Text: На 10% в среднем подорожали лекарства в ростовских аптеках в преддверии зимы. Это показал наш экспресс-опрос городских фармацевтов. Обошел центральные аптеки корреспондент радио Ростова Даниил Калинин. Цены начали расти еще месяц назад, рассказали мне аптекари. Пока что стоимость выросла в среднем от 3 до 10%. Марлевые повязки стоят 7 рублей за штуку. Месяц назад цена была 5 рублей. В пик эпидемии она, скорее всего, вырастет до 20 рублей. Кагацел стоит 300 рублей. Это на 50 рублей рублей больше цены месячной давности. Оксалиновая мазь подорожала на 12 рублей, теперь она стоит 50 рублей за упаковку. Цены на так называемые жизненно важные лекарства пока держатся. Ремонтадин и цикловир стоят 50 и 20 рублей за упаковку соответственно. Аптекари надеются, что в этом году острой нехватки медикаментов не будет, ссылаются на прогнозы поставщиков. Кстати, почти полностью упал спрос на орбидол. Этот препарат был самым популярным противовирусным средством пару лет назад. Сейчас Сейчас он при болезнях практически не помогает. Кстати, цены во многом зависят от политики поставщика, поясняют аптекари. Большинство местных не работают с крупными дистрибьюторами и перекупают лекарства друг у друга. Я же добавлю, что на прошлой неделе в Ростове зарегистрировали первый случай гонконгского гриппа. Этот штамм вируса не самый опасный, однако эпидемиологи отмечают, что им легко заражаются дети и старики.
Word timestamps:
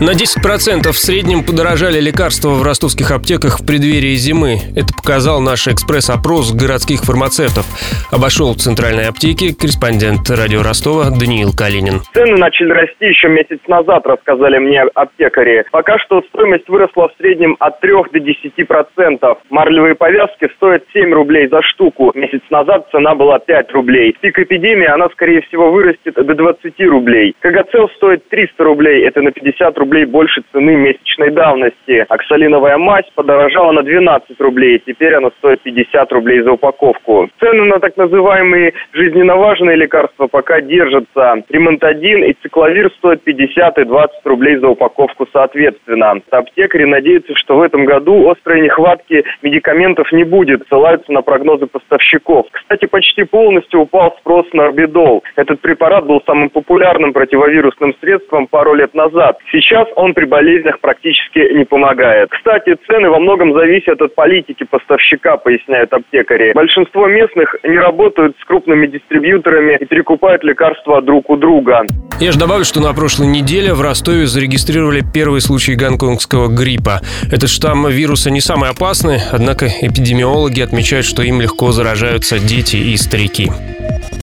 На 0.00 0.14
10% 0.14 0.86
в 0.94 0.96
среднем 0.96 1.42
подорожали 1.42 1.98
лекарства 1.98 2.50
в 2.50 2.62
ростовских 2.62 3.10
аптеках 3.10 3.58
в 3.58 3.66
преддверии 3.66 4.14
зимы. 4.14 4.62
Это 4.78 4.94
показал 4.94 5.40
наш 5.40 5.66
экспресс-опрос 5.66 6.54
городских 6.54 7.02
фармацевтов. 7.02 7.66
Обошел 8.14 8.54
центральные 8.54 9.08
аптеки 9.10 9.50
корреспондент 9.58 10.30
радио 10.30 10.62
Ростова 10.62 11.10
Даниил 11.10 11.50
Калинин. 11.50 12.06
Цены 12.14 12.38
начали 12.38 12.70
расти 12.70 13.10
еще 13.10 13.26
месяц 13.26 13.58
назад, 13.66 14.06
рассказали 14.06 14.58
мне 14.58 14.82
аптекари. 14.94 15.66
Пока 15.72 15.98
что 15.98 16.22
стоимость 16.30 16.68
выросла 16.68 17.08
в 17.08 17.18
среднем 17.18 17.56
от 17.58 17.80
3 17.80 17.90
до 18.14 18.18
10%. 18.22 19.38
Марлевые 19.50 19.96
повязки 19.96 20.46
стоят 20.54 20.84
7 20.94 21.12
рублей 21.12 21.48
за 21.50 21.60
штуку. 21.62 22.12
Месяц 22.14 22.42
назад 22.50 22.86
цена 22.92 23.16
была 23.16 23.40
5 23.40 23.72
рублей. 23.72 24.14
В 24.14 24.20
пик 24.20 24.38
эпидемии 24.38 24.86
она, 24.86 25.08
скорее 25.08 25.42
всего, 25.42 25.72
вырастет 25.72 26.14
до 26.14 26.34
20 26.34 26.80
рублей. 26.86 27.34
Кагацел 27.40 27.90
стоит 27.96 28.28
300 28.28 28.62
рублей. 28.62 29.04
Это 29.04 29.22
на 29.22 29.32
50 29.32 29.76
рублей 29.76 29.87
рублей 29.88 30.04
больше 30.04 30.42
цены 30.52 30.76
месячной 30.76 31.30
давности. 31.30 32.04
Оксалиновая 32.08 32.76
мазь 32.76 33.08
подорожала 33.14 33.72
на 33.72 33.82
12 33.82 34.38
рублей, 34.38 34.82
теперь 34.86 35.14
она 35.14 35.30
стоит 35.38 35.62
50 35.62 36.12
рублей 36.12 36.42
за 36.42 36.52
упаковку. 36.52 37.30
Цены 37.40 37.64
на 37.64 37.80
так 37.80 37.96
называемые 37.96 38.74
жизненно 38.92 39.36
важные 39.36 39.76
лекарства 39.76 40.26
пока 40.26 40.60
держатся. 40.60 41.42
Ремонтадин 41.48 42.24
и 42.24 42.34
цикловир 42.42 42.90
стоят 42.98 43.22
50 43.22 43.78
и 43.78 43.84
20 43.84 44.26
рублей 44.26 44.56
за 44.58 44.68
упаковку 44.68 45.26
соответственно. 45.32 46.20
Аптекари 46.30 46.84
надеются, 46.84 47.32
что 47.36 47.56
в 47.56 47.62
этом 47.62 47.86
году 47.86 48.30
острой 48.30 48.60
нехватки 48.60 49.24
медикаментов 49.42 50.12
не 50.12 50.24
будет, 50.24 50.66
ссылаются 50.68 51.10
на 51.12 51.22
прогнозы 51.22 51.66
поставщиков. 51.66 52.46
Кстати, 52.50 52.84
почти 52.86 53.24
полностью 53.24 53.80
упал 53.80 54.14
спрос 54.20 54.46
на 54.52 54.66
орбидол. 54.66 55.24
Этот 55.36 55.60
препарат 55.60 56.04
был 56.04 56.20
самым 56.26 56.50
популярным 56.50 57.14
противовирусным 57.14 57.94
средством 58.00 58.46
пару 58.46 58.74
лет 58.74 58.92
назад. 58.94 59.38
Сейчас 59.50 59.77
Сейчас 59.78 59.92
он 59.96 60.14
при 60.14 60.24
болезнях 60.24 60.80
практически 60.80 61.56
не 61.56 61.64
помогает. 61.64 62.30
Кстати, 62.30 62.76
цены 62.86 63.10
во 63.10 63.20
многом 63.20 63.52
зависят 63.52 64.00
от 64.00 64.14
политики 64.14 64.64
поставщика, 64.64 65.36
поясняют 65.36 65.92
аптекари. 65.92 66.52
Большинство 66.52 67.06
местных 67.06 67.54
не 67.62 67.78
работают 67.78 68.36
с 68.40 68.44
крупными 68.44 68.88
дистрибьюторами 68.88 69.76
и 69.80 69.84
перекупают 69.84 70.42
лекарства 70.42 71.00
друг 71.00 71.30
у 71.30 71.36
друга. 71.36 71.82
Я 72.20 72.32
же 72.32 72.38
добавлю, 72.40 72.64
что 72.64 72.80
на 72.80 72.92
прошлой 72.92 73.28
неделе 73.28 73.72
в 73.72 73.80
Ростове 73.80 74.26
зарегистрировали 74.26 75.02
первый 75.14 75.40
случай 75.40 75.76
гонконгского 75.76 76.48
гриппа. 76.48 77.00
Этот 77.32 77.48
штамм 77.48 77.88
вируса 77.88 78.32
не 78.32 78.40
самый 78.40 78.70
опасный, 78.70 79.18
однако 79.30 79.66
эпидемиологи 79.66 80.60
отмечают, 80.60 81.06
что 81.06 81.22
им 81.22 81.40
легко 81.40 81.70
заражаются 81.70 82.40
дети 82.40 82.76
и 82.76 82.96
старики. 82.96 83.48